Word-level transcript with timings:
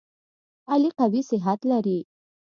علي 0.71 0.89
قوي 0.99 1.21
صحت 1.29 1.59
لري. 1.71 1.99